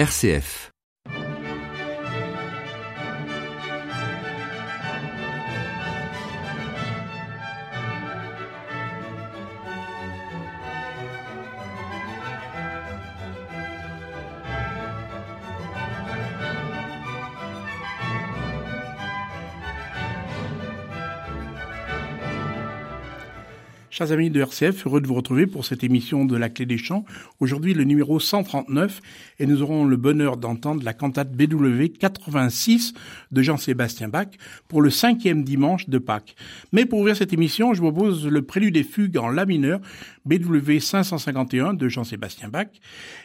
RCF 0.00 0.70
Chers 24.00 24.12
amis 24.12 24.30
de 24.30 24.40
RCF, 24.40 24.86
heureux 24.86 25.02
de 25.02 25.06
vous 25.06 25.12
retrouver 25.12 25.46
pour 25.46 25.66
cette 25.66 25.84
émission 25.84 26.24
de 26.24 26.34
la 26.34 26.48
Clé 26.48 26.64
des 26.64 26.78
Champs. 26.78 27.04
Aujourd'hui, 27.38 27.74
le 27.74 27.84
numéro 27.84 28.18
139, 28.18 29.02
et 29.38 29.44
nous 29.44 29.60
aurons 29.60 29.84
le 29.84 29.98
bonheur 29.98 30.38
d'entendre 30.38 30.82
la 30.82 30.94
cantate 30.94 31.32
BW 31.32 31.88
86 31.98 32.94
de 33.30 33.42
Jean-Sébastien 33.42 34.08
Bach 34.08 34.28
pour 34.68 34.80
le 34.80 34.88
cinquième 34.88 35.44
dimanche 35.44 35.90
de 35.90 35.98
Pâques. 35.98 36.34
Mais 36.72 36.86
pour 36.86 37.00
ouvrir 37.00 37.14
cette 37.14 37.34
émission, 37.34 37.74
je 37.74 37.82
vous 37.82 37.92
propose 37.92 38.26
le 38.26 38.40
prélude 38.40 38.72
des 38.72 38.84
fugues 38.84 39.18
en 39.18 39.28
La 39.28 39.44
mineur, 39.44 39.80
BW 40.24 40.78
551 40.78 41.74
de 41.74 41.88
Jean-Sébastien 41.88 42.48
Bach. 42.48 42.68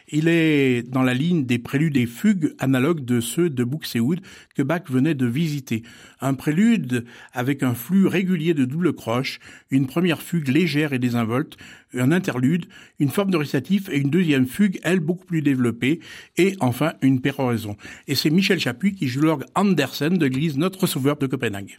Il 0.08 0.28
est 0.28 0.82
dans 0.82 1.02
la 1.02 1.14
ligne 1.14 1.46
des 1.46 1.58
préludes 1.58 1.96
et 1.96 2.04
fugues 2.04 2.54
analogues 2.58 3.02
de 3.02 3.20
ceux 3.20 3.48
de 3.48 3.64
Buxtehude 3.64 4.20
que 4.54 4.62
Bach 4.62 4.82
venait 4.90 5.14
de 5.14 5.26
visiter. 5.26 5.84
Un 6.20 6.34
prélude 6.34 7.06
avec 7.32 7.62
un 7.62 7.74
flux 7.74 8.06
régulier 8.06 8.52
de 8.52 8.66
double 8.66 8.92
croche, 8.92 9.40
une 9.70 9.86
première 9.86 10.20
fugue 10.20 10.48
légère 10.48 10.65
légère 10.66 10.92
et 10.92 10.98
désinvolte, 10.98 11.56
un 11.94 12.10
interlude, 12.10 12.66
une 12.98 13.10
forme 13.10 13.30
de 13.30 13.36
récitatif 13.36 13.88
et 13.88 13.98
une 13.98 14.10
deuxième 14.10 14.48
fugue, 14.48 14.80
elle, 14.82 14.98
beaucoup 14.98 15.24
plus 15.24 15.40
développée, 15.40 16.00
et 16.36 16.56
enfin 16.58 16.94
une 17.02 17.20
péroraison. 17.20 17.76
Et 18.08 18.16
c'est 18.16 18.30
Michel 18.30 18.58
Chapuis 18.58 18.96
qui 18.96 19.06
joue 19.06 19.20
l'orgue 19.20 19.44
Andersen 19.54 20.18
de 20.18 20.24
l'église 20.24 20.58
Notre 20.58 20.88
Sauveur 20.88 21.18
de 21.18 21.28
Copenhague. 21.28 21.78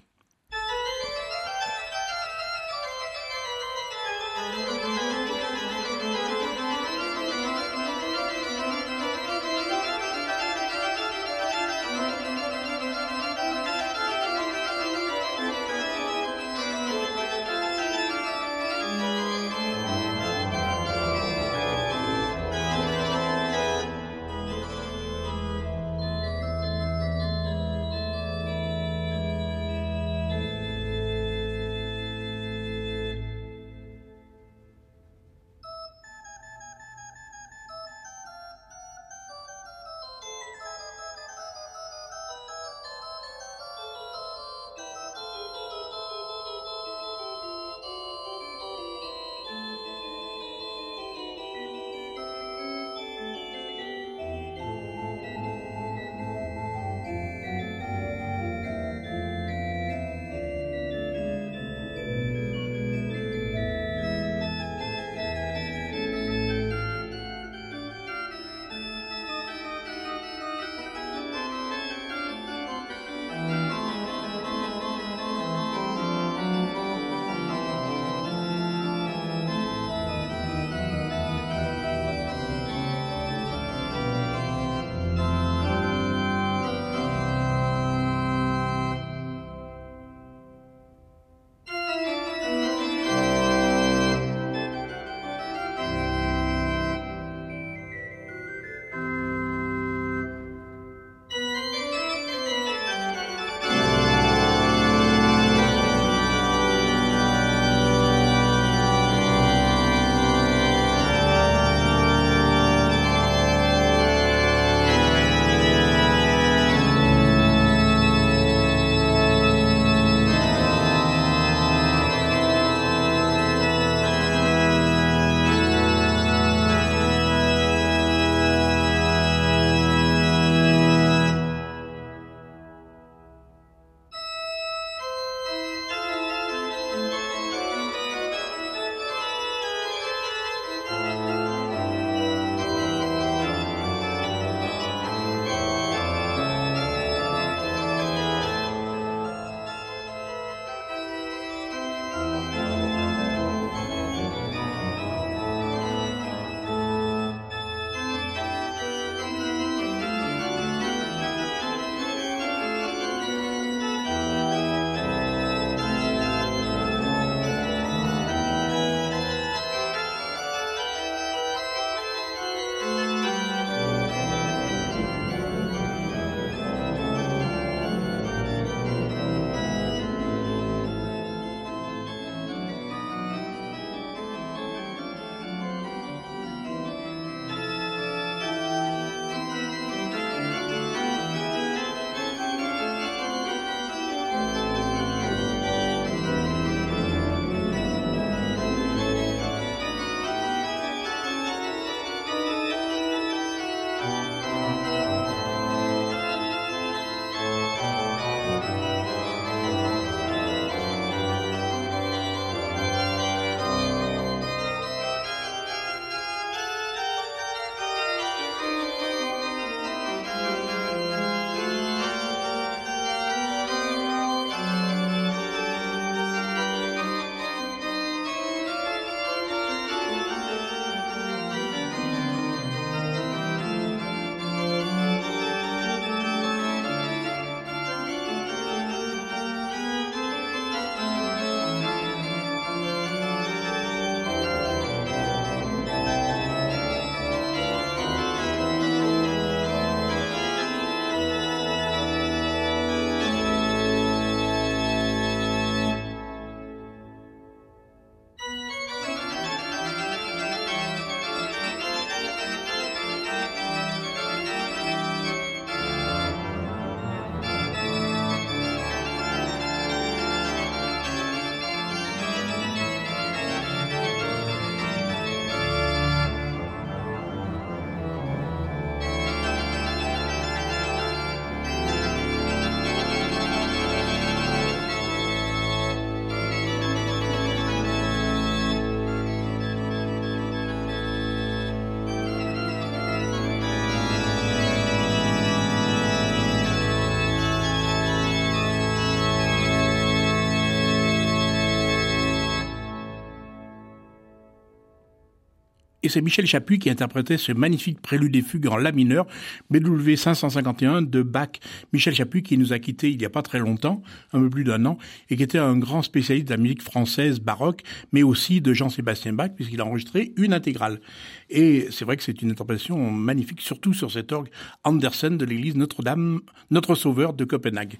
Et 306.08 306.10
c'est 306.10 306.22
Michel 306.22 306.46
Chapuis 306.46 306.80
qui 306.80 306.90
interprétait 306.90 307.38
ce 307.38 307.52
magnifique 307.52 308.02
prélude 308.02 308.32
des 308.32 308.42
fugues 308.42 308.68
en 308.68 308.78
la 308.78 308.94
mineur, 308.94 309.28
BW 309.70 310.16
551 310.16 311.02
de 311.02 311.22
Bach. 311.22 311.50
Michel 311.92 312.16
Chapuis 312.16 312.44
qui 312.44 312.58
nous 312.58 312.72
a 312.72 312.80
quittés 312.80 313.10
il 313.12 313.18
n'y 313.18 313.26
a 313.26 313.30
pas 313.30 313.42
très 313.42 313.60
longtemps, 313.60 314.02
un 314.32 314.40
peu 314.40 314.50
plus 314.50 314.64
d'un 314.64 314.86
an, 314.86 314.98
et 315.30 315.36
qui 315.36 315.44
était 315.44 315.58
un 315.58 315.78
grand 315.78 316.04
spécialiste 316.04 316.48
de 316.48 316.54
la 316.54 316.58
musique 316.62 316.82
française 316.82 317.42
baroque, 317.42 317.82
mais 318.14 318.24
aussi 318.24 318.62
de 318.62 318.72
Jean-Sébastien 318.72 319.34
Bach, 319.34 319.50
puisqu'il 319.54 319.82
a 319.82 319.86
enregistré 319.86 320.32
une 320.38 320.54
intégrale. 320.54 321.02
Et 321.50 321.88
c'est 321.92 322.04
vrai 322.04 322.18
que 322.18 322.24
c'est 322.24 322.42
une 322.42 322.52
interprétation 322.52 323.12
magnifique, 323.12 323.62
surtout 323.62 323.94
sur 323.94 324.12
cet 324.12 324.32
orgue 324.32 324.50
Andersen 324.84 325.38
de 325.38 325.46
l'église 325.46 325.76
Notre-Dame, 325.76 326.42
Notre 326.72 326.96
Sauveur 326.96 327.34
de 327.34 327.46
Copenhague. 327.46 328.00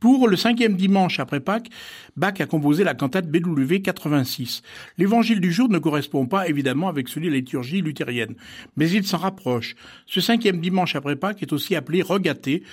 Pour 0.00 0.28
le 0.28 0.36
cinquième 0.36 0.74
dimanche 0.74 1.20
après 1.20 1.40
Pâques, 1.40 1.68
Bach 2.16 2.40
a 2.40 2.46
composé 2.46 2.82
la 2.82 2.94
cantate 2.94 3.30
BW 3.30 3.76
86. 3.82 4.62
L'évangile 4.96 5.40
du 5.40 5.52
jour 5.52 5.68
ne 5.68 5.78
correspond 5.78 6.26
pas 6.26 6.48
évidemment 6.48 6.88
avec 6.88 7.08
celui 7.08 7.28
de 7.28 7.32
la 7.32 7.38
liturgie 7.38 7.82
luthérienne, 7.82 8.34
mais 8.76 8.90
il 8.90 9.06
s'en 9.06 9.18
rapproche. 9.18 9.76
Ce 10.06 10.20
cinquième 10.20 10.60
dimanche 10.60 10.96
après 10.96 11.16
Pâques 11.16 11.42
est 11.42 11.52
aussi 11.52 11.76
appelé 11.76 12.02
regaté, 12.02 12.64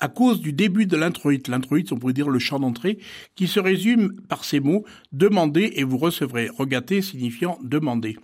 à 0.00 0.08
cause 0.08 0.40
du 0.40 0.52
début 0.52 0.86
de 0.86 0.96
l'introïte. 0.96 1.48
L'introïte, 1.48 1.92
on 1.92 1.96
pourrait 1.96 2.12
dire 2.12 2.28
le 2.28 2.38
chant 2.38 2.58
d'entrée, 2.58 2.98
qui 3.36 3.46
se 3.46 3.60
résume 3.60 4.20
par 4.28 4.44
ces 4.44 4.60
mots 4.60 4.84
demandez 5.12 5.72
et 5.76 5.84
vous 5.84 5.98
recevrez. 5.98 6.48
Regaté 6.48 7.00
signifiant 7.00 7.58
demander. 7.62 8.18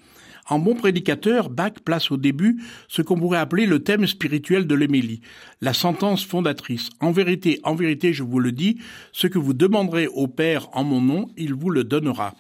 En 0.51 0.59
bon 0.59 0.75
prédicateur, 0.75 1.49
Bach 1.49 1.75
place 1.85 2.11
au 2.11 2.17
début 2.17 2.61
ce 2.89 3.03
qu'on 3.03 3.19
pourrait 3.19 3.39
appeler 3.39 3.67
le 3.67 3.85
thème 3.85 4.09
spirituel 4.09 4.67
de 4.67 4.75
l'Émélie, 4.75 5.21
la 5.61 5.73
sentence 5.73 6.25
fondatrice. 6.25 6.91
En 6.99 7.13
vérité, 7.13 7.61
en 7.63 7.77
vérité, 7.77 8.13
je 8.13 8.25
vous 8.25 8.41
le 8.41 8.51
dis, 8.51 8.79
ce 9.13 9.29
que 9.29 9.39
vous 9.39 9.55
demanderez 9.55 10.09
au 10.09 10.27
Père 10.27 10.69
en 10.73 10.83
mon 10.83 11.01
nom, 11.01 11.29
il 11.37 11.55
vous 11.55 11.71
le 11.71 11.85
donnera. 11.85 12.35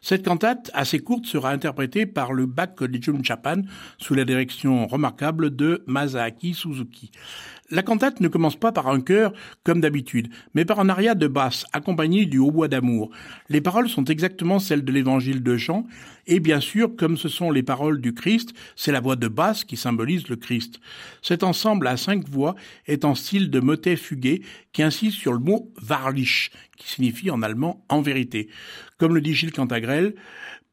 Cette 0.00 0.24
cantate, 0.24 0.70
assez 0.74 1.00
courte, 1.00 1.26
sera 1.26 1.50
interprétée 1.50 2.06
par 2.06 2.32
le 2.32 2.46
Bach 2.46 2.76
Collegium 2.76 3.24
Japan 3.24 3.62
sous 3.98 4.14
la 4.14 4.24
direction 4.24 4.86
remarquable 4.86 5.54
de 5.54 5.82
Masaaki 5.86 6.54
Suzuki. 6.54 7.10
La 7.70 7.82
cantate 7.82 8.20
ne 8.20 8.28
commence 8.28 8.54
pas 8.54 8.70
par 8.70 8.86
un 8.86 9.00
chœur 9.00 9.32
comme 9.64 9.80
d'habitude, 9.80 10.28
mais 10.54 10.64
par 10.64 10.78
un 10.78 10.88
aria 10.88 11.16
de 11.16 11.26
basse 11.26 11.64
accompagné 11.72 12.24
du 12.24 12.38
hautbois 12.38 12.68
d'amour. 12.68 13.10
Les 13.48 13.60
paroles 13.60 13.88
sont 13.88 14.04
exactement 14.04 14.60
celles 14.60 14.84
de 14.84 14.92
l'évangile 14.92 15.42
de 15.42 15.56
Jean, 15.56 15.84
et 16.28 16.38
bien 16.38 16.60
sûr, 16.60 16.94
comme 16.94 17.16
ce 17.16 17.28
sont 17.28 17.50
les 17.50 17.64
paroles 17.64 18.00
du 18.00 18.14
Christ, 18.14 18.52
c'est 18.76 18.92
la 18.92 19.00
voix 19.00 19.16
de 19.16 19.26
basse 19.26 19.64
qui 19.64 19.76
symbolise 19.76 20.28
le 20.28 20.36
Christ. 20.36 20.80
Cet 21.22 21.42
ensemble 21.42 21.88
à 21.88 21.96
cinq 21.96 22.28
voix 22.28 22.54
est 22.86 23.04
en 23.04 23.16
style 23.16 23.50
de 23.50 23.58
motet 23.58 23.96
fugué 23.96 24.42
qui 24.72 24.84
insiste 24.84 25.18
sur 25.18 25.32
le 25.32 25.40
mot 25.40 25.72
Warlich, 25.88 26.52
qui 26.76 26.88
signifie 26.88 27.30
en 27.30 27.42
allemand 27.42 27.84
en 27.88 28.00
vérité. 28.00 28.48
Comme 28.98 29.14
le 29.14 29.20
dit 29.20 29.34
Gilles 29.34 29.52
Cantagrel, 29.52 30.14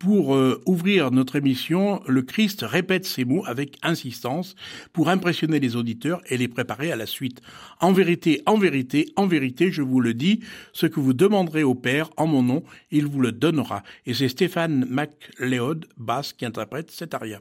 pour 0.04 0.36
euh, 0.36 0.62
ouvrir 0.66 1.12
notre 1.12 1.38
émission, 1.38 2.02
le 2.08 2.24
Christ 2.24 2.66
répète 2.68 3.06
ces 3.06 3.24
mots 3.24 3.46
avec 3.46 3.78
insistance 3.84 4.54
pour 4.92 5.08
impressionner 5.08 5.62
les 5.62 5.78
auditeurs 5.78 6.22
et 6.28 6.36
les 6.36 6.50
préparer 6.50 6.92
à 6.92 6.98
la 6.98 7.06
suite. 7.06 7.42
En 7.80 7.94
vérité, 7.94 8.42
en 8.46 8.58
vérité, 8.58 9.14
en 9.16 9.28
vérité, 9.28 9.72
je 9.72 9.82
vous 9.82 10.02
le 10.02 10.14
dis, 10.14 10.42
ce 10.74 10.88
que 10.88 11.00
vous 11.00 11.14
demanderez 11.14 11.64
au 11.64 11.74
Père 11.74 12.10
en 12.18 12.28
mon 12.28 12.44
nom, 12.44 12.64
il 12.92 13.08
vous 13.08 13.22
le 13.22 13.32
donnera. 13.32 13.82
Et 14.06 14.14
c'est 14.14 14.28
Stéphane 14.28 14.86
MacLeod, 14.90 15.88
basse, 15.98 16.34
qui 16.34 16.46
interprète 16.46 16.92
cet 16.92 17.14
aria. 17.14 17.40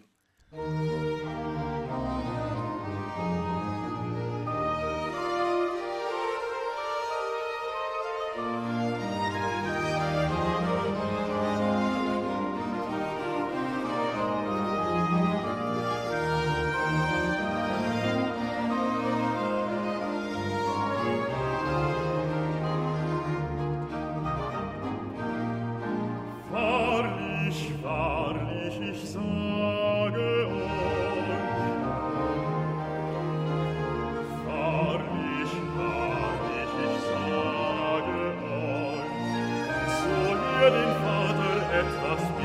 etwas 41.82 42.41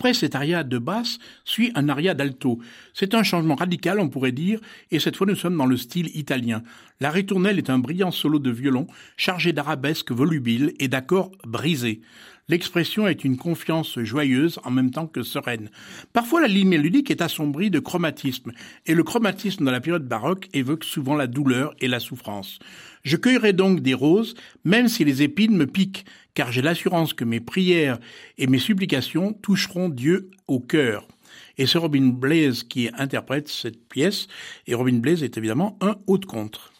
Après 0.00 0.14
cet 0.14 0.34
aria 0.34 0.64
de 0.64 0.78
basse, 0.78 1.18
suit 1.44 1.72
un 1.74 1.90
aria 1.90 2.14
d'alto. 2.14 2.58
C'est 2.94 3.12
un 3.12 3.22
changement 3.22 3.54
radical, 3.54 4.00
on 4.00 4.08
pourrait 4.08 4.32
dire, 4.32 4.58
et 4.90 4.98
cette 4.98 5.14
fois 5.14 5.26
nous 5.26 5.34
sommes 5.34 5.58
dans 5.58 5.66
le 5.66 5.76
style 5.76 6.08
italien. 6.16 6.62
La 7.00 7.10
ritournelle 7.10 7.58
est 7.58 7.68
un 7.68 7.78
brillant 7.78 8.10
solo 8.10 8.38
de 8.38 8.50
violon, 8.50 8.86
chargé 9.18 9.52
d'arabesques 9.52 10.10
volubiles 10.10 10.72
et 10.78 10.88
d'accords 10.88 11.32
brisés. 11.46 12.00
L'expression 12.48 13.06
est 13.06 13.24
une 13.24 13.36
confiance 13.36 14.00
joyeuse 14.00 14.58
en 14.64 14.70
même 14.70 14.90
temps 14.90 15.06
que 15.06 15.22
sereine. 15.22 15.68
Parfois 16.14 16.40
la 16.40 16.48
ligne 16.48 16.70
mélodique 16.70 17.10
est 17.10 17.20
assombrie 17.20 17.70
de 17.70 17.78
chromatisme, 17.78 18.52
et 18.86 18.94
le 18.94 19.04
chromatisme 19.04 19.66
dans 19.66 19.70
la 19.70 19.82
période 19.82 20.08
baroque 20.08 20.48
évoque 20.54 20.84
souvent 20.84 21.14
la 21.14 21.26
douleur 21.26 21.74
et 21.78 21.88
la 21.88 22.00
souffrance. 22.00 22.58
Je 23.02 23.16
cueillerai 23.16 23.52
donc 23.52 23.80
des 23.80 23.94
roses, 23.94 24.34
même 24.64 24.88
si 24.88 25.04
les 25.04 25.22
épines 25.22 25.56
me 25.56 25.66
piquent, 25.66 26.06
car 26.34 26.52
j'ai 26.52 26.62
l'assurance 26.62 27.14
que 27.14 27.24
mes 27.24 27.40
prières 27.40 27.98
et 28.38 28.46
mes 28.46 28.58
supplications 28.58 29.32
toucheront 29.32 29.88
Dieu 29.88 30.30
au 30.46 30.60
cœur. 30.60 31.06
Et 31.58 31.66
c'est 31.66 31.78
Robin 31.78 32.08
Blaise 32.08 32.62
qui 32.62 32.90
interprète 32.96 33.48
cette 33.48 33.88
pièce, 33.88 34.26
et 34.66 34.74
Robin 34.74 34.98
Blaise 34.98 35.22
est 35.22 35.36
évidemment 35.36 35.76
un 35.80 35.96
haut 36.06 36.18
de 36.18 36.26
contre. 36.26 36.72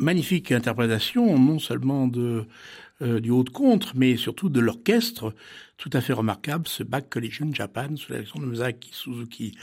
Magnifique 0.00 0.52
interprétation, 0.52 1.38
non 1.38 1.58
seulement 1.58 2.08
de, 2.08 2.46
euh, 3.02 3.20
du 3.20 3.30
haut 3.30 3.44
de 3.44 3.50
contre, 3.50 3.92
mais 3.94 4.16
surtout 4.16 4.48
de 4.48 4.60
l'orchestre, 4.60 5.34
tout 5.76 5.90
à 5.92 6.00
fait 6.00 6.12
remarquable, 6.12 6.68
ce 6.68 6.82
Bach 6.82 7.04
Collection 7.08 7.50
Japan, 7.52 7.96
sous 7.96 8.12
direction 8.12 8.40
de 8.40 8.46
Masaki 8.46 8.90
Suzuki. 8.92 9.56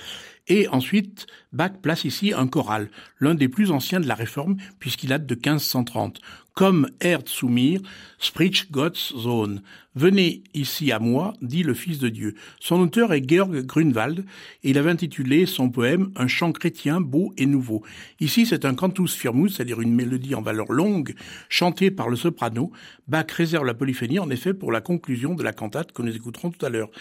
Et 0.47 0.67
ensuite, 0.69 1.27
Bach 1.53 1.73
place 1.81 2.03
ici 2.03 2.33
un 2.33 2.47
choral, 2.47 2.89
l'un 3.19 3.35
des 3.35 3.49
plus 3.49 3.71
anciens 3.71 3.99
de 3.99 4.07
la 4.07 4.15
Réforme, 4.15 4.57
puisqu'il 4.79 5.09
date 5.09 5.25
de 5.25 5.35
1530 5.35 6.19
comme 6.57 6.89
Erzumir, 7.01 7.81
Sprich 8.17 8.71
Gott's 8.71 9.13
Sohn. 9.15 9.61
Venez 9.97 10.43
ici 10.53 10.91
à 10.91 10.99
moi, 10.99 11.33
dit 11.41 11.63
le 11.63 11.73
Fils 11.73 11.97
de 11.97 12.09
Dieu. 12.09 12.35
Son 12.59 12.79
auteur 12.81 13.13
est 13.13 13.27
Georg 13.27 13.65
Grunwald 13.65 14.19
et 14.61 14.69
il 14.69 14.77
avait 14.77 14.91
intitulé 14.91 15.47
son 15.47 15.71
poème 15.71 16.11
Un 16.15 16.27
chant 16.27 16.51
chrétien 16.51 17.01
beau 17.01 17.33
et 17.35 17.47
nouveau. 17.47 17.81
Ici, 18.19 18.45
c'est 18.45 18.65
un 18.65 18.75
cantus 18.75 19.15
firmus, 19.15 19.49
c'est-à-dire 19.49 19.81
une 19.81 19.95
mélodie 19.95 20.35
en 20.35 20.43
valeur 20.43 20.71
longue, 20.71 21.15
chantée 21.49 21.89
par 21.89 22.09
le 22.09 22.15
soprano. 22.15 22.71
Bach 23.07 23.31
réserve 23.31 23.65
la 23.65 23.73
polyphénie, 23.73 24.19
en 24.19 24.29
effet, 24.29 24.53
pour 24.53 24.71
la 24.71 24.81
conclusion 24.81 25.33
de 25.33 25.41
la 25.41 25.51
cantate 25.51 25.93
que 25.93 26.03
nous 26.03 26.15
écouterons 26.15 26.51
tout 26.51 26.63
à 26.63 26.69
l'heure. 26.69 26.91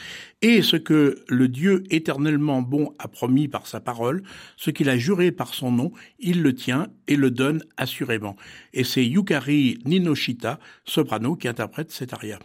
Et 0.41 0.63
ce 0.63 0.77
que 0.77 1.23
le 1.29 1.49
Dieu 1.49 1.85
éternellement 1.91 2.63
bon 2.63 2.95
a 2.99 3.09
promis 3.09 3.47
par 3.47 3.67
sa 3.67 3.79
parole, 3.79 4.23
ce 4.57 4.71
qu'il 4.71 4.89
a 4.89 4.97
juré 4.97 5.33
par 5.33 5.53
son 5.53 5.71
nom, 5.71 5.93
il 6.19 6.41
le 6.41 6.55
tient 6.55 6.87
et 7.09 7.17
le 7.17 7.31
donne 7.31 7.63
assurément. 7.77 8.37
Et 8.73 8.85
c'est 8.85 9.05
Yukari 9.05 9.81
Ninoshita, 9.85 10.59
soprano, 10.87 11.37
qui 11.37 11.47
interprète 11.47 11.93
cet 11.93 12.15
aria. 12.15 12.39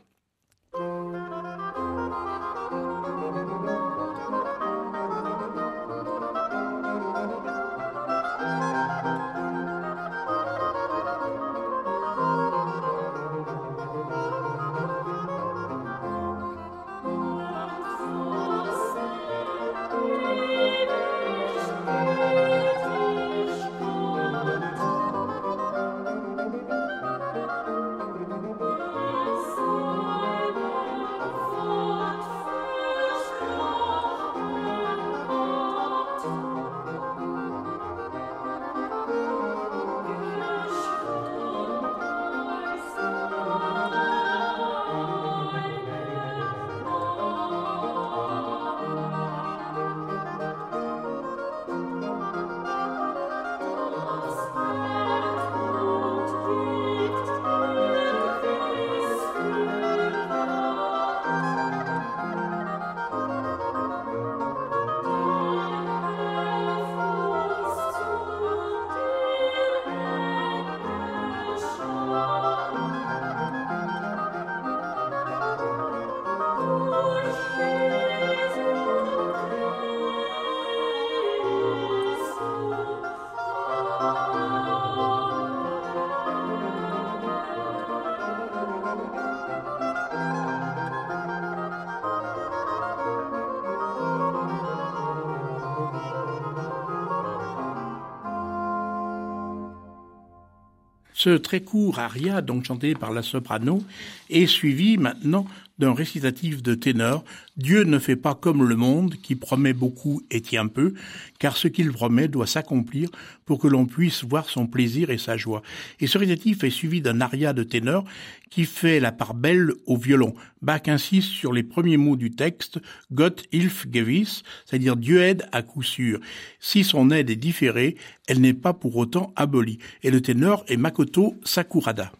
Ce 101.24 101.29
très 101.29 101.62
court 101.62 102.00
aria, 102.00 102.42
donc 102.42 102.66
chanté 102.66 102.96
par 102.96 103.12
la 103.12 103.22
soprano, 103.22 103.84
est 104.31 104.48
suivi 104.48 104.98
maintenant 104.98 105.46
d'un 105.81 105.94
récitatif 105.94 106.61
de 106.61 106.75
ténor. 106.75 107.25
Dieu 107.57 107.83
ne 107.83 107.98
fait 107.98 108.15
pas 108.15 108.35
comme 108.35 108.63
le 108.63 108.75
monde, 108.75 109.15
qui 109.15 109.35
promet 109.35 109.74
beaucoup 109.74 110.22
et 110.29 110.39
tient 110.39 110.67
peu, 110.67 110.94
car 111.39 111.57
ce 111.57 111.67
qu'il 111.67 111.91
promet 111.91 112.27
doit 112.27 112.46
s'accomplir 112.46 113.09
pour 113.46 113.59
que 113.59 113.67
l'on 113.67 113.87
puisse 113.87 114.24
voir 114.24 114.48
son 114.48 114.67
plaisir 114.67 115.09
et 115.09 115.17
sa 115.17 115.37
joie. 115.37 115.63
Et 116.00 116.05
ce 116.05 116.20
récitatif 116.20 116.63
est 116.63 116.70
suivi 116.70 117.01
d'un 117.01 117.20
aria 117.20 117.51
de 117.51 117.63
ténor 117.63 118.05
qui 118.51 118.65
fait 118.65 119.00
la 119.00 119.11
part 119.11 119.33
belle 119.33 119.72
au 119.87 119.98
violon. 119.98 120.35
Bach 120.61 120.83
insiste 120.85 121.29
sur 121.29 121.51
les 121.51 121.63
premiers 121.63 121.98
mots 121.98 122.15
du 122.15 122.29
texte, 122.29 122.79
Gott 123.11 123.44
hilf 123.51 123.87
gewiss, 123.91 124.44
c'est-à-dire 124.65 124.96
Dieu 124.96 125.24
aide 125.24 125.48
à 125.51 125.63
coup 125.63 125.83
sûr. 125.83 126.20
Si 126.59 126.83
son 126.83 127.09
aide 127.09 127.31
est 127.31 127.35
différée, 127.35 127.98
elle 128.27 128.39
n'est 128.39 128.53
pas 128.53 128.74
pour 128.74 128.98
autant 128.98 129.33
abolie. 129.35 129.79
Et 130.03 130.11
le 130.11 130.22
ténor 130.22 130.63
est 130.67 130.77
Makoto 130.77 131.35
Sakurada. 131.44 132.11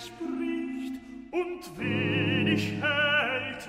Viel 0.00 0.30
verspricht 0.30 1.00
und 1.30 1.78
wenig 1.78 2.72
hält. 2.80 3.68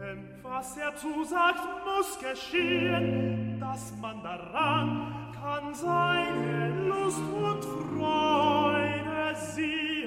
Denn 0.00 0.28
was 0.42 0.76
er 0.76 0.94
zusagt, 0.96 1.60
muss 1.84 2.18
geschehen, 2.18 3.58
dass 3.60 3.92
man 4.00 4.22
daran 4.22 5.32
kann 5.40 5.74
seine 5.74 6.88
Lust 6.88 7.18
und 7.18 7.64
Freude 7.64 9.36
sehen. 9.36 9.97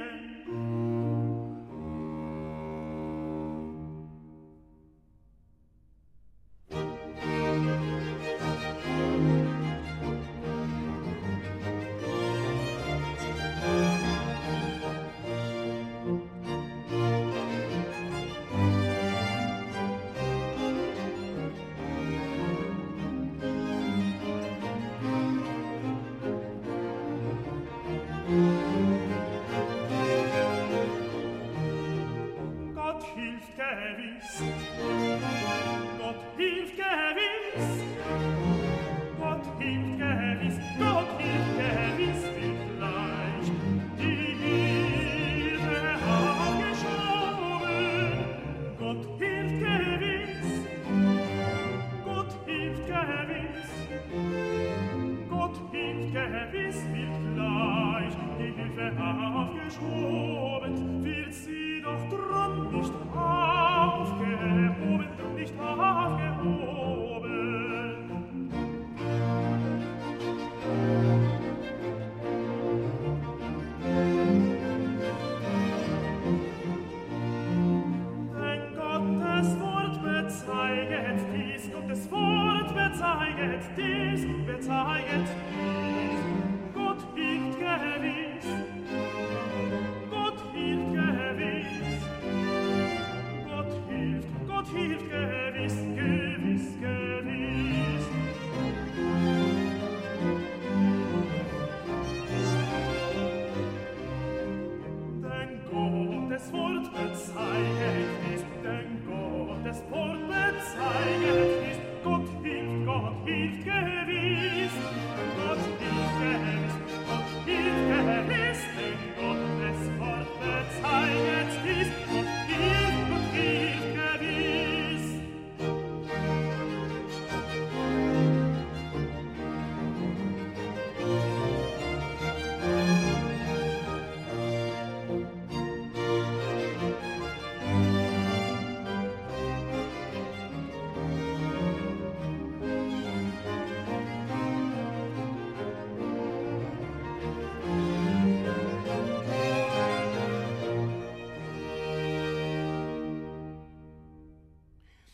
es 106.41 106.53
wort 106.53 106.91
bezeigen 106.93 108.00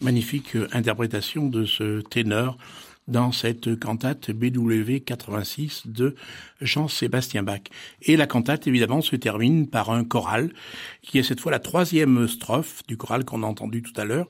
Magnifique 0.07 0.55
interprétation 0.71 1.49
de 1.49 1.65
ce 1.65 1.99
ténor 1.99 2.57
dans 3.09 3.33
cette 3.33 3.77
cantate 3.77 4.31
BW 4.31 4.99
86 5.05 5.83
de 5.87 6.15
Jean-Sébastien 6.61 7.43
Bach. 7.43 7.63
Et 8.03 8.15
la 8.15 8.25
cantate, 8.25 8.67
évidemment, 8.67 9.01
se 9.01 9.17
termine 9.17 9.67
par 9.67 9.91
un 9.91 10.05
choral, 10.05 10.53
qui 11.01 11.17
est 11.19 11.23
cette 11.23 11.41
fois 11.41 11.51
la 11.51 11.59
troisième 11.59 12.25
strophe 12.29 12.83
du 12.87 12.95
choral 12.95 13.25
qu'on 13.25 13.43
a 13.43 13.47
entendu 13.47 13.81
tout 13.81 13.99
à 13.99 14.05
l'heure. 14.05 14.29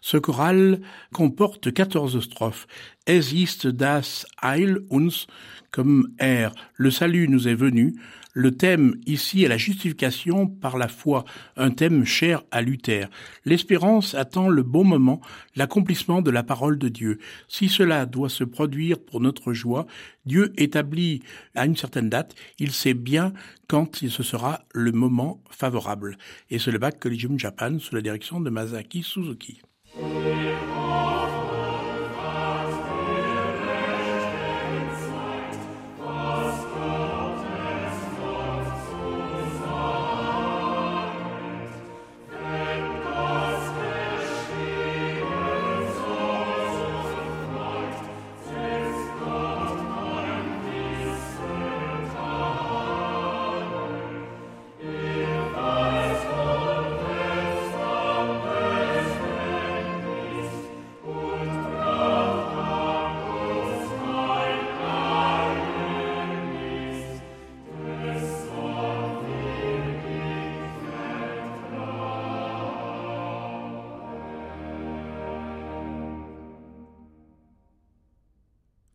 Ce 0.00 0.16
choral 0.16 0.80
comporte 1.12 1.74
14 1.74 2.20
strophes. 2.20 2.66
Es 3.06 3.34
ist 3.34 3.66
das 3.66 4.24
Heil 4.42 4.78
uns, 4.90 5.26
comme 5.70 6.08
air, 6.18 6.54
le 6.76 6.90
salut 6.90 7.28
nous 7.28 7.48
est 7.48 7.54
venu, 7.54 7.96
le 8.34 8.52
thème 8.52 9.00
ici 9.06 9.44
est 9.44 9.48
la 9.48 9.56
justification 9.56 10.46
par 10.46 10.78
la 10.78 10.88
foi, 10.88 11.24
un 11.56 11.70
thème 11.70 12.04
cher 12.04 12.42
à 12.50 12.62
Luther. 12.62 13.08
L'espérance 13.44 14.14
attend 14.14 14.48
le 14.48 14.62
bon 14.62 14.84
moment, 14.84 15.20
l'accomplissement 15.56 16.22
de 16.22 16.30
la 16.30 16.42
parole 16.42 16.78
de 16.78 16.88
Dieu. 16.88 17.18
Si 17.48 17.68
cela 17.68 18.06
doit 18.06 18.28
se 18.28 18.44
produire 18.44 18.98
pour 18.98 19.20
notre 19.20 19.52
joie, 19.52 19.86
Dieu 20.24 20.52
établit 20.56 21.22
à 21.54 21.66
une 21.66 21.76
certaine 21.76 22.08
date, 22.10 22.34
il 22.58 22.72
sait 22.72 22.94
bien 22.94 23.32
quand 23.66 23.96
ce 23.96 24.22
sera 24.22 24.60
le 24.72 24.92
moment 24.92 25.42
favorable. 25.50 26.16
Et 26.50 26.58
c'est 26.58 26.70
le 26.70 26.78
bac 26.78 26.98
Collegium 26.98 27.38
Japan 27.38 27.78
sous 27.78 27.94
la 27.94 28.02
direction 28.02 28.40
de 28.40 28.50
Masaki 28.50 29.02
Suzuki. 29.02 29.60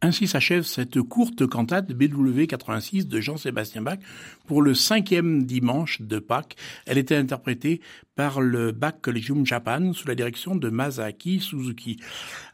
Ainsi 0.04 0.28
s'achève 0.28 0.64
cette 0.64 1.02
courte 1.02 1.48
cantate 1.48 1.94
BW 1.94 2.44
86 2.44 3.08
de 3.08 3.22
Jean-Sébastien 3.22 3.82
Bach 3.82 4.00
pour 4.46 4.62
le 4.62 4.74
cinquième 4.74 5.46
dimanche 5.46 6.02
de 6.02 6.20
Pâques. 6.20 6.58
Elle 6.86 6.98
était 6.98 7.16
interprétée 7.16 7.80
par 8.18 8.42
le 8.42 8.74
Bach 8.74 8.96
Collegium 9.02 9.46
Japan 9.46 9.94
sous 9.94 10.06
la 10.06 10.16
direction 10.16 10.58
de 10.58 10.70
Masaki 10.70 11.40
Suzuki. 11.40 12.02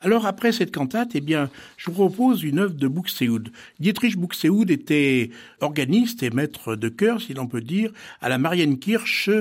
Alors 0.01 0.27
après 0.27 0.51
cette 0.51 0.71
cantate, 0.71 1.15
eh 1.15 1.21
bien, 1.21 1.49
je 1.77 1.89
vous 1.89 1.95
propose 2.07 2.43
une 2.43 2.59
œuvre 2.59 2.75
de 2.75 2.88
Buxtehude. 2.88 3.51
Dietrich 3.79 4.15
Buxtehude 4.15 4.69
était 4.69 5.31
organiste 5.59 6.21
et 6.21 6.29
maître 6.29 6.75
de 6.75 6.88
chœur, 6.88 7.19
si 7.19 7.33
l'on 7.33 7.47
peut 7.47 7.62
dire, 7.62 7.91
à 8.21 8.29
la 8.29 8.38
Marienkirche 8.38 9.31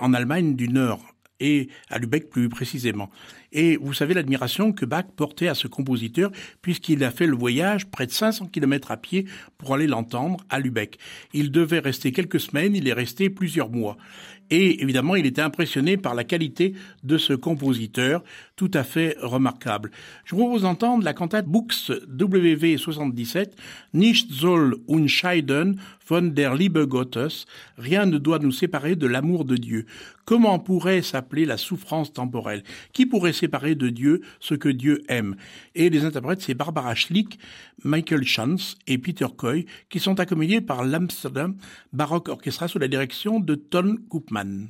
en 0.00 0.12
Allemagne 0.12 0.56
du 0.56 0.68
Nord 0.68 1.14
et 1.40 1.68
à 1.88 1.98
Lübeck 1.98 2.30
plus 2.30 2.48
précisément. 2.48 3.10
Et 3.54 3.76
vous 3.76 3.94
savez 3.94 4.12
l'admiration 4.12 4.72
que 4.72 4.84
Bach 4.84 5.06
portait 5.16 5.48
à 5.48 5.54
ce 5.54 5.68
compositeur 5.68 6.30
puisqu'il 6.60 7.02
a 7.04 7.10
fait 7.10 7.26
le 7.26 7.36
voyage 7.36 7.86
près 7.86 8.06
de 8.06 8.12
500 8.12 8.48
km 8.48 8.90
à 8.90 8.96
pied 8.96 9.26
pour 9.56 9.72
aller 9.72 9.86
l'entendre 9.86 10.44
à 10.50 10.58
Lübeck. 10.58 10.98
Il 11.32 11.50
devait 11.50 11.78
rester 11.78 12.12
quelques 12.12 12.40
semaines, 12.40 12.74
il 12.74 12.88
est 12.88 12.92
resté 12.92 13.30
plusieurs 13.30 13.70
mois. 13.70 13.96
Et 14.50 14.82
évidemment, 14.82 15.16
il 15.16 15.24
était 15.24 15.40
impressionné 15.40 15.96
par 15.96 16.14
la 16.14 16.24
qualité 16.24 16.74
de 17.02 17.16
ce 17.16 17.32
compositeur, 17.32 18.22
tout 18.56 18.70
à 18.74 18.84
fait 18.84 19.16
remarquable. 19.20 19.90
Je 20.24 20.34
vous 20.34 20.42
propose 20.42 20.62
d'entendre 20.62 21.02
la 21.02 21.14
cantate 21.14 21.46
Books 21.46 21.90
WV 22.08 22.76
77, 22.76 23.56
Nicht 23.94 24.30
soll 24.32 24.76
uns 24.88 25.08
scheiden 25.08 25.80
von 26.06 26.34
der 26.34 26.54
Liebe 26.54 26.86
Gottes, 26.86 27.46
rien 27.78 28.04
ne 28.04 28.18
doit 28.18 28.38
nous 28.38 28.52
séparer 28.52 28.96
de 28.96 29.06
l'amour 29.06 29.46
de 29.46 29.56
Dieu. 29.56 29.86
Comment 30.26 30.58
pourrait 30.58 31.02
s'appeler 31.02 31.46
la 31.46 31.56
souffrance 31.56 32.12
temporelle? 32.12 32.62
Qui 32.92 33.06
pourrait 33.06 33.32
séparer 33.44 33.74
de 33.74 33.90
Dieu 33.90 34.22
ce 34.40 34.54
que 34.54 34.70
Dieu 34.70 35.02
aime 35.08 35.36
Et 35.74 35.90
les 35.90 36.04
interprètes, 36.04 36.40
c'est 36.40 36.54
Barbara 36.54 36.94
Schlick, 36.94 37.38
Michael 37.82 38.24
Chance 38.24 38.76
et 38.86 38.96
Peter 38.96 39.26
Coy, 39.36 39.66
qui 39.90 40.00
sont 40.00 40.18
accompagnés 40.18 40.62
par 40.62 40.82
l'Amsterdam 40.82 41.56
Baroque 41.92 42.30
Orchestra 42.30 42.68
sous 42.68 42.78
la 42.78 42.88
direction 42.88 43.40
de 43.40 43.54
Ton 43.54 43.96
Koopman. 44.08 44.68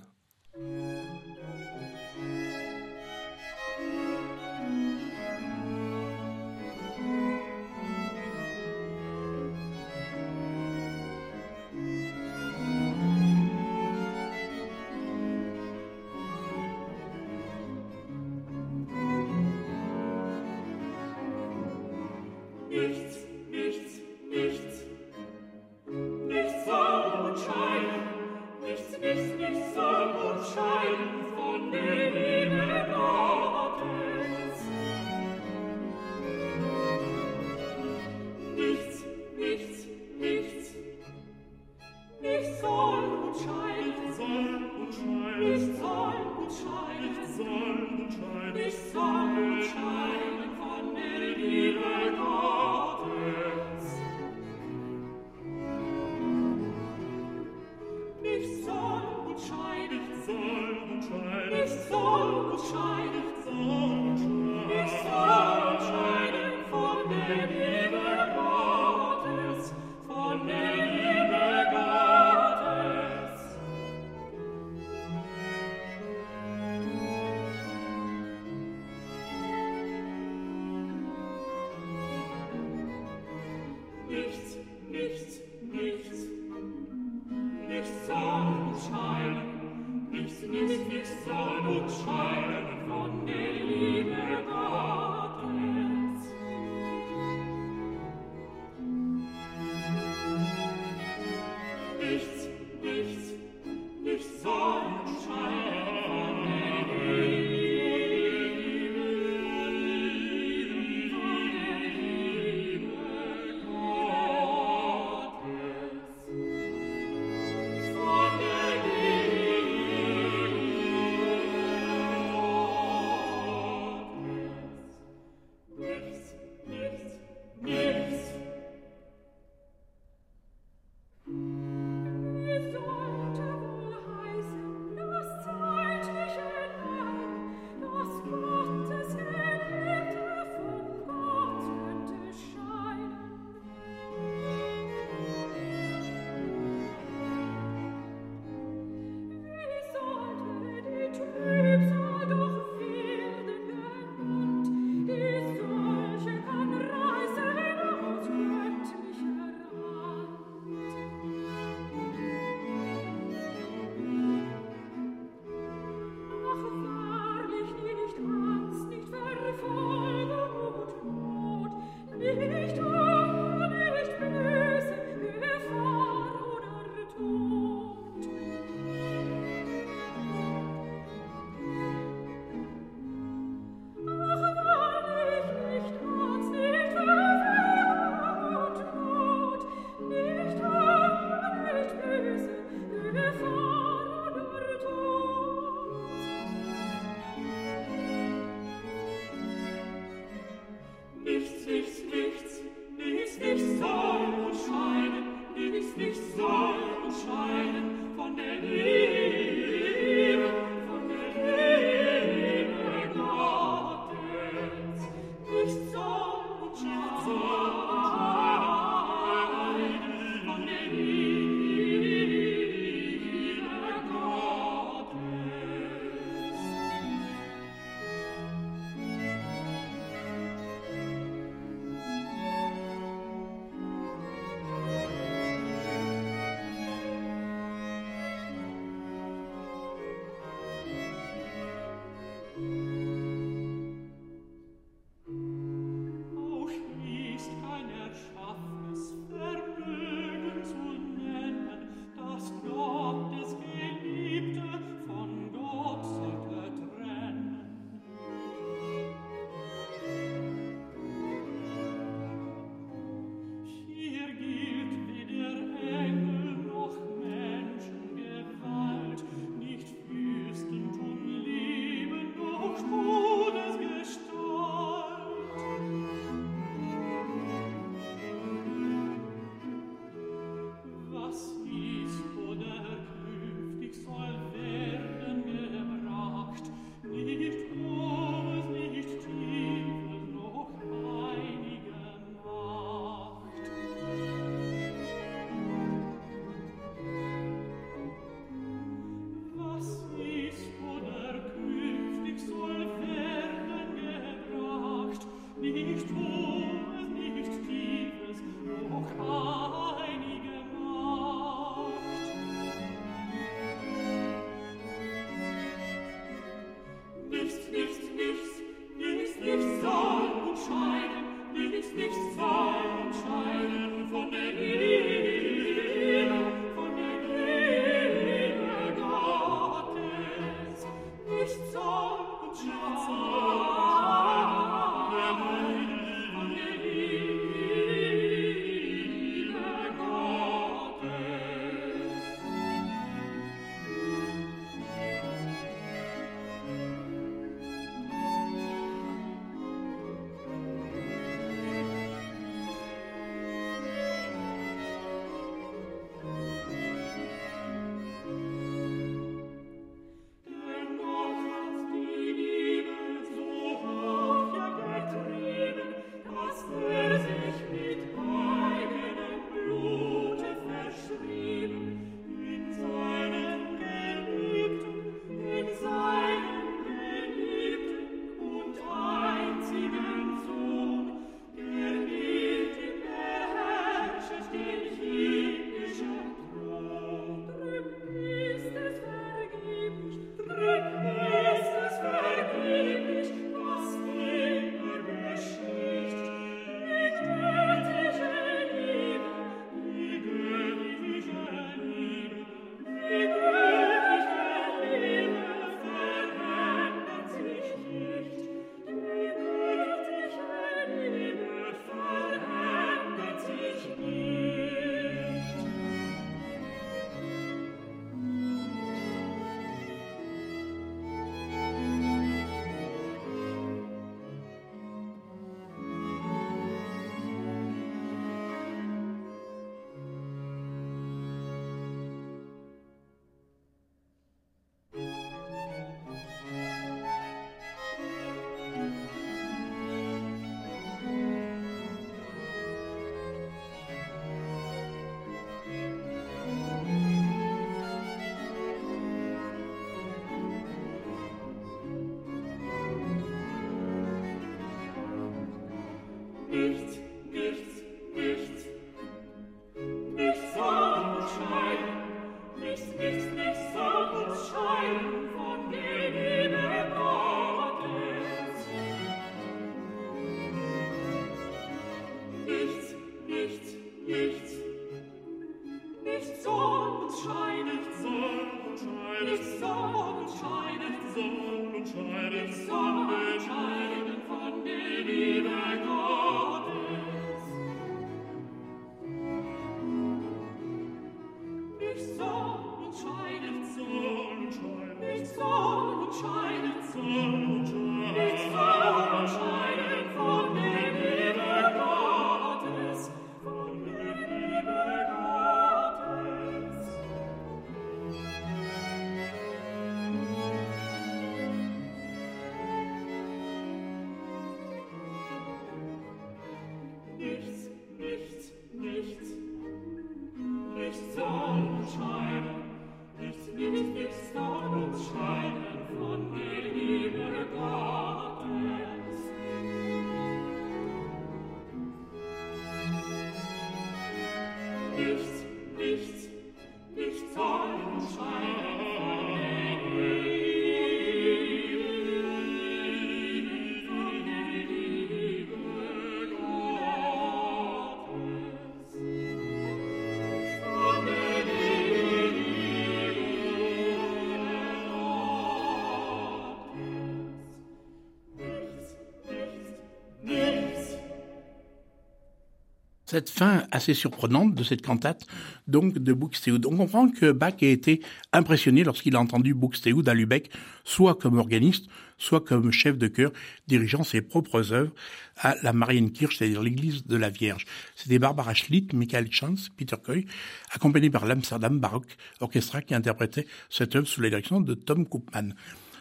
Cette 563.14 563.30
fin 563.30 563.62
assez 563.70 563.94
surprenante 563.94 564.56
de 564.56 564.64
cette 564.64 564.82
cantate 564.82 565.24
donc 565.68 565.98
de 565.98 566.12
Buxtehude. 566.12 566.66
On 566.66 566.76
comprend 566.76 567.08
que 567.08 567.30
Bach 567.30 567.54
a 567.62 567.66
été 567.66 568.02
impressionné 568.32 568.82
lorsqu'il 568.82 569.14
a 569.14 569.20
entendu 569.20 569.54
Buxtehude 569.54 570.08
à 570.08 570.14
Lübeck, 570.14 570.50
soit 570.82 571.14
comme 571.14 571.38
organiste, 571.38 571.86
soit 572.18 572.44
comme 572.44 572.72
chef 572.72 572.98
de 572.98 573.06
chœur, 573.06 573.30
dirigeant 573.68 574.02
ses 574.02 574.20
propres 574.20 574.72
œuvres 574.72 574.92
à 575.36 575.54
la 575.62 575.72
Marienkirche, 575.72 576.38
c'est-à-dire 576.38 576.60
l'église 576.60 577.06
de 577.06 577.16
la 577.16 577.30
Vierge. 577.30 577.66
C'était 577.94 578.18
Barbara 578.18 578.52
Schlitt, 578.52 578.92
Michael 578.94 579.30
Chance, 579.30 579.68
Peter 579.76 579.96
Coy, 580.04 580.26
accompagné 580.72 581.08
par 581.08 581.24
l'Amsterdam 581.24 581.78
Baroque 581.78 582.16
Orchestra 582.40 582.82
qui 582.82 582.96
interprétait 582.96 583.46
cette 583.70 583.94
œuvre 583.94 584.08
sous 584.08 584.22
la 584.22 584.28
direction 584.28 584.60
de 584.60 584.74
Tom 584.74 585.06
Koopman. 585.06 585.54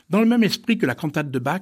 Dans 0.10 0.20
le 0.20 0.26
même 0.26 0.44
esprit 0.44 0.80
que 0.80 0.88
la 0.88 0.96
cantate 0.96 1.30
de 1.30 1.38
Bach, 1.38 1.62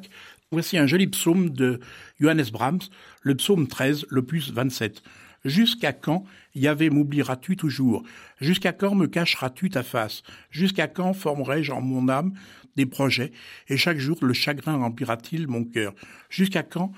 voici 0.49 0.77
un 0.77 0.87
joli 0.87 1.07
psaume 1.07 1.49
de 1.49 1.81
Johannes 2.21 2.49
Brahms, 2.53 2.79
le 3.21 3.35
psaume 3.35 3.67
13, 3.67 4.05
le 4.09 4.21
plus 4.21 4.53
27. 4.53 5.03
Jusqu'à 5.43 5.91
quand, 5.91 6.23
Yahvé, 6.53 6.89
m'oublieras-tu 6.89 7.55
toujours? 7.55 8.03
Jusqu'à 8.39 8.73
quand 8.73 8.93
me 8.93 9.07
cacheras-tu 9.07 9.69
ta 9.69 9.81
face? 9.81 10.21
Jusqu'à 10.51 10.87
quand 10.87 11.13
formerai-je 11.13 11.71
en 11.71 11.81
mon 11.81 12.09
âme 12.09 12.33
des 12.75 12.85
projets? 12.85 13.31
Et 13.67 13.77
chaque 13.77 13.97
jour 13.97 14.17
le 14.21 14.33
chagrin 14.33 14.77
remplira-t-il 14.77 15.47
mon 15.47 15.63
cœur? 15.63 15.93
Jusqu'à 16.29 16.63
quand 16.63 16.91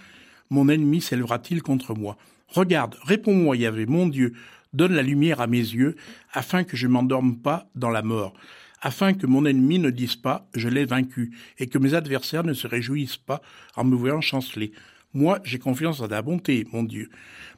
mon 0.49 0.67
ennemi 0.67 0.99
s'élèvera-t-il 0.99 1.61
contre 1.61 1.95
moi? 1.95 2.17
Regarde, 2.47 2.97
réponds-moi, 3.03 3.55
Yahvé, 3.55 3.85
mon 3.85 4.07
Dieu, 4.07 4.33
donne 4.73 4.93
la 4.93 5.03
lumière 5.03 5.39
à 5.39 5.47
mes 5.47 5.57
yeux, 5.57 5.95
afin 6.33 6.63
que 6.63 6.75
je 6.75 6.87
m'endorme 6.87 7.37
pas 7.37 7.69
dans 7.75 7.89
la 7.89 8.01
mort. 8.01 8.33
Afin 8.81 9.13
que 9.13 9.25
mon 9.25 9.45
ennemi 9.45 9.79
ne 9.79 9.89
dise 9.89 10.17
pas 10.17 10.47
je 10.53 10.67
l'ai 10.67 10.85
vaincu, 10.85 11.31
et 11.59 11.67
que 11.67 11.77
mes 11.77 11.93
adversaires 11.93 12.43
ne 12.43 12.53
se 12.53 12.67
réjouissent 12.67 13.17
pas 13.17 13.41
en 13.75 13.85
me 13.85 13.95
voyant 13.95 14.19
chanceler. 14.19 14.73
Moi, 15.13 15.39
j'ai 15.43 15.59
confiance 15.59 16.01
en 16.01 16.07
ta 16.07 16.21
bonté, 16.21 16.65
mon 16.71 16.83
Dieu. 16.83 17.09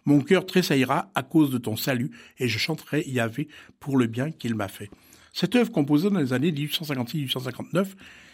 Mon 0.06 0.22
cœur 0.22 0.46
tressaillera 0.46 1.10
à 1.16 1.24
cause 1.24 1.52
de 1.52 1.58
ton 1.58 1.76
salut, 1.76 2.12
et 2.38 2.48
je 2.48 2.58
chanterai 2.58 3.04
Yahvé 3.08 3.48
pour 3.80 3.98
le 3.98 4.08
bien 4.08 4.32
qu'il 4.32 4.56
m'a 4.56 4.68
fait. 4.68 4.90
Cette 5.32 5.56
œuvre, 5.56 5.72
composée 5.72 6.10
dans 6.10 6.20
les 6.20 6.34
années 6.34 6.52
1856-1859, 6.52 7.88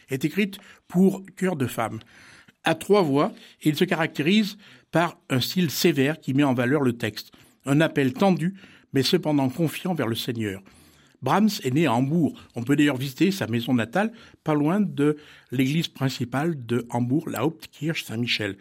est 0.09 0.25
écrite 0.25 0.57
pour 0.87 1.23
chœur 1.35 1.55
de 1.55 1.67
femme. 1.67 1.99
À 2.63 2.75
trois 2.75 3.01
voix, 3.01 3.31
il 3.63 3.75
se 3.75 3.85
caractérise 3.85 4.57
par 4.91 5.17
un 5.29 5.39
style 5.39 5.71
sévère 5.71 6.19
qui 6.19 6.33
met 6.33 6.43
en 6.43 6.53
valeur 6.53 6.81
le 6.81 6.93
texte. 6.93 7.31
Un 7.65 7.81
appel 7.81 8.13
tendu, 8.13 8.55
mais 8.93 9.03
cependant 9.03 9.49
confiant 9.49 9.93
vers 9.93 10.07
le 10.07 10.15
Seigneur. 10.15 10.61
Brahms 11.21 11.49
est 11.63 11.71
né 11.71 11.85
à 11.85 11.93
Hambourg. 11.93 12.39
On 12.55 12.63
peut 12.63 12.75
d'ailleurs 12.75 12.97
visiter 12.97 13.29
sa 13.31 13.45
maison 13.45 13.73
natale, 13.73 14.11
pas 14.43 14.55
loin 14.55 14.79
de 14.79 15.17
l'église 15.51 15.87
principale 15.87 16.65
de 16.65 16.87
Hambourg, 16.89 17.29
la 17.29 17.45
Hauptkirche 17.45 18.03
Saint-Michel. 18.03 18.57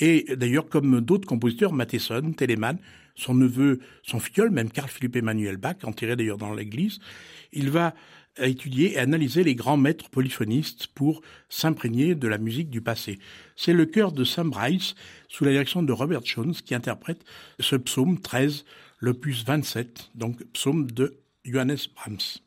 Et 0.00 0.24
d'ailleurs, 0.36 0.68
comme 0.68 1.00
d'autres 1.00 1.28
compositeurs, 1.28 1.72
Matheson, 1.72 2.32
Telemann, 2.32 2.78
son 3.14 3.34
neveu, 3.34 3.80
son 4.02 4.18
filleul, 4.18 4.50
même 4.50 4.70
Carl 4.70 4.88
Philippe 4.88 5.16
Emmanuel 5.16 5.58
Bach, 5.58 5.76
enterré 5.84 6.16
d'ailleurs 6.16 6.38
dans 6.38 6.54
l'église, 6.54 6.98
il 7.52 7.70
va 7.70 7.94
étudier 8.38 8.94
et 8.94 8.98
analyser 8.98 9.44
les 9.44 9.54
grands 9.54 9.76
maîtres 9.76 10.08
polyphonistes 10.08 10.86
pour 10.88 11.20
s'imprégner 11.48 12.14
de 12.14 12.28
la 12.28 12.38
musique 12.38 12.70
du 12.70 12.80
passé. 12.80 13.18
C'est 13.56 13.72
le 13.72 13.86
chœur 13.86 14.12
de 14.12 14.24
Sam 14.24 14.50
Bryce, 14.50 14.94
sous 15.28 15.44
la 15.44 15.50
direction 15.50 15.82
de 15.82 15.92
Robert 15.92 16.24
Jones, 16.24 16.54
qui 16.54 16.74
interprète 16.74 17.24
ce 17.58 17.76
psaume 17.76 18.20
13, 18.20 18.64
le 18.98 19.14
plus 19.14 19.44
27, 19.44 20.10
donc 20.14 20.42
psaume 20.52 20.90
de 20.90 21.18
Johannes 21.44 21.76
Brahms. 21.94 22.40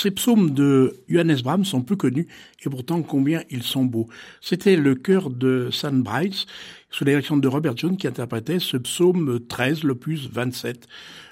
Ces 0.00 0.12
psaumes 0.12 0.54
de 0.54 0.94
Johannes 1.08 1.40
Brahms 1.42 1.64
sont 1.64 1.82
peu 1.82 1.96
connus 1.96 2.28
et 2.64 2.70
pourtant 2.70 3.02
combien 3.02 3.42
ils 3.50 3.64
sont 3.64 3.84
beaux. 3.84 4.06
C'était 4.40 4.76
le 4.76 4.94
chœur 4.94 5.28
de 5.28 5.70
St. 5.72 5.92
Brice 5.92 6.46
sous 6.88 7.02
la 7.02 7.10
direction 7.10 7.36
de 7.36 7.48
Robert 7.48 7.76
Jones 7.76 7.96
qui 7.96 8.06
interprétait 8.06 8.60
ce 8.60 8.76
psaume 8.76 9.40
13, 9.48 9.82
l'opus 9.82 10.30
27. 10.30 10.86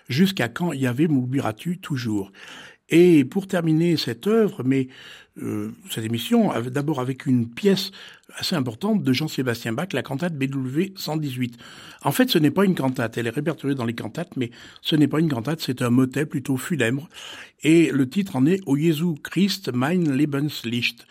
Jusqu'à 0.09 0.49
quand 0.49 0.73
y 0.73 0.89
avait 0.89 1.07
m'oublieras-tu 1.07 1.79
toujours? 1.79 2.33
Et 2.89 3.25
pour 3.25 3.47
terminer 3.47 3.97
cette 3.97 4.27
œuvre, 4.27 4.63
mais 4.65 4.89
euh, 5.43 5.73
cette 5.91 6.05
émission, 6.05 6.53
d'abord 6.71 7.01
avec 7.01 7.27
une 7.27 7.49
pièce 7.49 7.91
assez 8.37 8.55
importante 8.55 9.03
de 9.03 9.13
Jean-Sébastien 9.13 9.73
Bach, 9.73 9.89
la 9.93 10.03
cantate 10.03 10.35
BW 10.35 10.93
118. 10.95 11.59
En 12.03 12.13
fait, 12.13 12.31
ce 12.31 12.39
n'est 12.39 12.51
pas 12.51 12.65
une 12.65 12.75
cantate, 12.75 13.19
elle 13.19 13.27
est 13.27 13.31
répertoriée 13.31 13.75
dans 13.75 13.85
les 13.85 13.95
cantates, 13.95 14.37
mais 14.37 14.51
ce 14.83 14.97
n'est 14.97 15.09
pas 15.09 15.21
une 15.21 15.29
cantate, 15.29 15.61
c'est 15.61 15.83
un 15.83 15.91
motet 15.91 16.27
plutôt 16.27 16.57
funèbre. 16.57 17.09
Et 17.63 17.91
le 17.91 18.09
titre 18.09 18.37
en 18.37 18.47
est 18.47 18.61
O 18.67 18.77
Jesu 18.77 19.15
Christ 19.23 19.71
mein 19.73 20.17
Lebenslicht, 20.17 21.07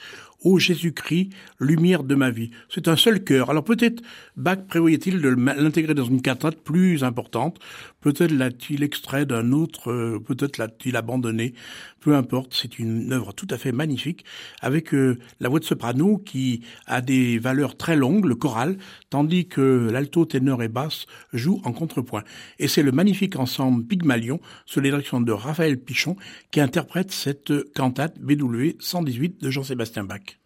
Ô 0.46 0.60
Jésus-Christ, 0.60 1.32
lumière 1.60 2.04
de 2.04 2.14
ma 2.14 2.30
vie. 2.30 2.52
C'est 2.70 2.88
un 2.88 2.96
seul 2.96 3.24
cœur. 3.24 3.50
Alors 3.50 3.64
peut-être 3.64 4.04
Bach 4.38 4.60
prévoyait-il 4.68 5.20
de 5.20 5.30
l'intégrer 5.30 5.96
dans 5.96 6.06
une 6.06 6.22
cantate 6.22 6.58
plus 6.58 7.04
importante. 7.04 7.58
Peut-être 8.06 8.34
l'a-t-il 8.34 8.84
extrait 8.84 9.26
d'un 9.26 9.52
autre, 9.52 9.92
euh, 9.92 10.20
peut-être 10.24 10.60
l'a-t-il 10.60 10.96
abandonné. 10.96 11.56
Peu 12.02 12.16
importe, 12.16 12.54
c'est 12.54 12.78
une 12.78 13.12
œuvre 13.12 13.34
tout 13.34 13.48
à 13.50 13.58
fait 13.58 13.72
magnifique 13.72 14.26
avec 14.62 14.94
euh, 14.94 15.18
la 15.40 15.50
voix 15.50 15.60
de 15.60 15.66
soprano 15.66 16.20
qui 16.20 16.62
a 16.86 17.02
des 17.02 17.40
valeurs 17.40 17.78
très 17.78 17.96
longues, 17.96 18.26
le 18.26 18.36
choral, 18.36 18.78
tandis 19.10 19.48
que 19.48 19.90
l'alto, 19.92 20.24
ténor 20.26 20.62
et 20.62 20.68
basse 20.68 21.08
jouent 21.34 21.62
en 21.64 21.74
contrepoint. 21.74 22.24
Et 22.60 22.68
c'est 22.68 22.84
le 22.84 22.92
magnifique 22.92 23.38
ensemble 23.38 23.84
Pygmalion 23.88 24.40
sous 24.68 24.82
la 24.82 24.92
de 24.92 25.32
Raphaël 25.32 25.80
Pichon 25.80 26.16
qui 26.52 26.60
interprète 26.60 27.12
cette 27.12 27.74
cantate 27.74 28.20
BW 28.20 28.74
118 28.78 29.42
de 29.42 29.50
Jean-Sébastien 29.50 30.04
Bach. 30.04 30.45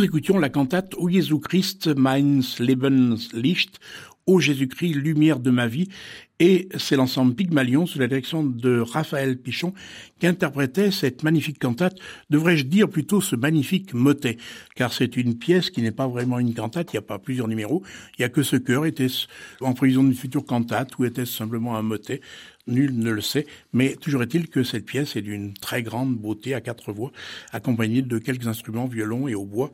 Nous 0.00 0.06
écoutions 0.06 0.38
la 0.38 0.48
cantate 0.48 0.94
O 0.96 1.10
Jesu 1.10 1.38
Christ 1.40 1.88
meins 1.94 2.40
Lebenslicht, 2.58 3.80
Ô 4.26 4.40
Jésus-Christ, 4.40 4.94
lumière 4.94 5.40
de 5.40 5.50
ma 5.50 5.66
vie, 5.66 5.88
et 6.38 6.70
c'est 6.78 6.96
l'ensemble 6.96 7.34
Pygmalion 7.34 7.84
sous 7.84 7.98
la 7.98 8.06
direction 8.06 8.42
de 8.42 8.80
Raphaël 8.80 9.36
Pichon 9.36 9.74
qui 10.18 10.26
interprétait 10.26 10.90
cette 10.90 11.22
magnifique 11.22 11.58
cantate, 11.58 11.98
devrais-je 12.30 12.64
dire 12.64 12.88
plutôt 12.88 13.20
ce 13.20 13.36
magnifique 13.36 13.92
motet, 13.92 14.38
car 14.74 14.94
c'est 14.94 15.18
une 15.18 15.36
pièce 15.36 15.68
qui 15.68 15.82
n'est 15.82 15.92
pas 15.92 16.08
vraiment 16.08 16.38
une 16.38 16.54
cantate, 16.54 16.94
il 16.94 16.96
n'y 16.96 17.00
a 17.00 17.02
pas 17.02 17.18
plusieurs 17.18 17.48
numéros, 17.48 17.82
il 18.16 18.22
n'y 18.22 18.24
a 18.24 18.30
que 18.30 18.42
ce 18.42 18.56
chœur, 18.56 18.86
était-ce 18.86 19.26
en 19.60 19.74
prévision 19.74 20.02
d'une 20.02 20.14
future 20.14 20.46
cantate 20.46 20.98
ou 20.98 21.04
était-ce 21.04 21.36
simplement 21.36 21.76
un 21.76 21.82
motet? 21.82 22.22
Nul 22.66 22.98
ne 22.98 23.10
le 23.10 23.20
sait, 23.20 23.46
mais 23.72 23.96
toujours 23.96 24.22
est-il 24.22 24.48
que 24.48 24.62
cette 24.62 24.84
pièce 24.84 25.16
est 25.16 25.22
d'une 25.22 25.54
très 25.54 25.82
grande 25.82 26.16
beauté 26.16 26.54
à 26.54 26.60
quatre 26.60 26.92
voix, 26.92 27.10
accompagnée 27.52 28.02
de 28.02 28.18
quelques 28.18 28.46
instruments, 28.46 28.86
violon 28.86 29.28
et 29.28 29.34
hautbois, 29.34 29.72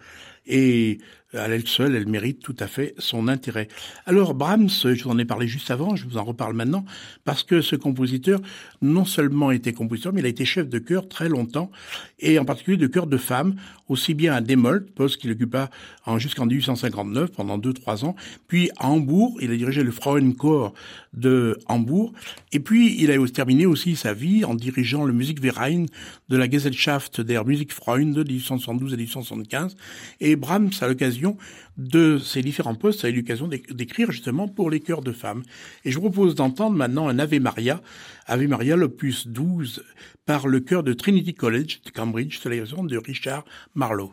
et 0.49 0.99
à 1.34 1.49
elle 1.49 1.66
seule, 1.66 1.97
elle 1.97 2.07
mérite 2.07 2.41
tout 2.41 2.55
à 2.61 2.68
fait 2.68 2.95
son 2.99 3.26
intérêt. 3.26 3.66
Alors 4.07 4.32
Brahms, 4.32 4.68
je 4.68 5.03
vous 5.03 5.11
en 5.11 5.18
ai 5.18 5.24
parlé 5.24 5.49
juste 5.49 5.72
avant, 5.72 5.97
je 5.97 6.07
vous 6.07 6.16
en 6.16 6.24
reparle 6.24 6.55
maintenant, 6.55 6.84
parce 7.24 7.43
que 7.43 7.61
ce 7.61 7.74
compositeur 7.74 8.41
non 8.80 9.05
seulement 9.05 9.51
était 9.51 9.72
compositeur, 9.72 10.12
mais 10.12 10.20
il 10.20 10.26
a 10.26 10.28
été 10.28 10.45
chef 10.45 10.68
de 10.68 10.78
chœur 10.78 11.09
très 11.09 11.28
longtemps, 11.28 11.72
et 12.20 12.39
en 12.39 12.45
particulier 12.45 12.76
de 12.76 12.87
chœur 12.87 13.09
de 13.09 13.16
femmes, 13.16 13.57
aussi 13.89 14.14
bien 14.14 14.34
à 14.34 14.41
Demolt, 14.41 14.93
poste 14.93 15.20
qu'il 15.20 15.32
occupa 15.32 15.68
jusqu'en 16.16 16.47
1859, 16.47 17.32
pendant 17.32 17.59
deux, 17.59 17.72
trois 17.72 18.05
ans, 18.05 18.14
puis 18.47 18.70
à 18.76 18.89
Hambourg, 18.89 19.37
il 19.43 19.51
a 19.51 19.57
dirigé 19.57 19.82
le 19.82 19.91
Frauenchor 19.91 20.74
de 21.12 21.59
Hambourg, 21.66 22.12
et 22.53 22.61
puis 22.61 22.76
il 22.85 23.11
a 23.11 23.29
terminé 23.29 23.66
aussi 23.66 23.97
sa 23.97 24.12
vie 24.12 24.45
en 24.45 24.55
dirigeant 24.55 25.05
le 25.05 25.12
Musikverein 25.12 25.87
de 26.29 26.37
la 26.37 26.49
Gesellschaft 26.49 27.20
der 27.20 27.45
Musikfreunde 27.45 28.14
de 28.14 28.22
1872 28.22 28.93
à 28.93 28.97
1875, 28.97 29.77
et 30.20 30.37
Brahms, 30.37 30.70
à 30.81 30.89
l'occasion 30.89 31.37
de 31.77 32.18
ces 32.18 32.43
différents 32.43 32.74
postes, 32.74 33.05
a 33.05 33.09
eu 33.09 33.16
l'occasion 33.16 33.49
d'écrire 33.49 34.11
justement 34.11 34.49
pour 34.49 34.70
les 34.70 34.81
chœurs 34.81 35.03
de 35.03 35.12
femmes. 35.12 35.43
Et 35.85 35.91
je 35.91 35.97
vous 35.97 36.11
propose 36.11 36.35
d'entendre 36.35 36.77
maintenant 36.77 37.09
un 37.09 37.18
Ave 37.18 37.39
Maria, 37.41 37.83
Ave 38.27 38.47
Maria 38.47 38.77
l'opus 38.77 39.27
12, 39.27 39.85
par 40.24 40.47
le 40.49 40.61
chœur 40.61 40.83
de 40.83 40.93
Trinity 40.93 41.35
College 41.35 41.81
de 41.85 41.91
Cambridge, 41.91 42.39
sous 42.39 42.49
la 42.49 42.57
de 42.57 42.97
Richard 42.97 43.45
Marlowe. 43.74 44.12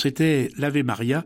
C'était 0.00 0.50
l'Ave 0.56 0.82
Maria 0.82 1.24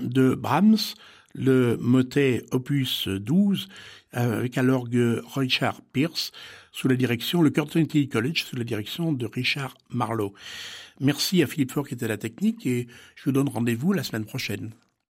de 0.00 0.34
Brahms, 0.34 0.94
le 1.34 1.76
motet 1.76 2.42
opus 2.52 3.06
12, 3.08 3.68
avec 4.12 4.56
à 4.56 4.62
l'orgue 4.62 5.20
Richard 5.34 5.82
Pierce, 5.92 6.32
sous 6.72 6.88
la 6.88 6.96
direction, 6.96 7.42
le 7.42 7.50
Chœur 7.50 7.68
Trinity 7.68 8.08
College, 8.08 8.44
sous 8.44 8.56
la 8.56 8.64
direction 8.64 9.12
de 9.12 9.26
Richard 9.26 9.76
Marlowe. 9.90 10.32
Merci 11.00 11.42
à 11.42 11.46
Philippe 11.46 11.72
Faure 11.72 11.86
qui 11.86 11.94
était 11.94 12.06
à 12.06 12.08
la 12.08 12.16
technique 12.16 12.66
et 12.66 12.86
je 13.16 13.24
vous 13.24 13.32
donne 13.32 13.48
rendez-vous 13.48 13.92
la 13.92 14.02
semaine 14.02 14.24
prochaine. 14.24 14.70